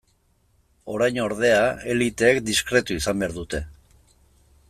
[0.93, 1.59] Orain, ordea,
[1.95, 3.63] eliteek diskretu izan behar dute.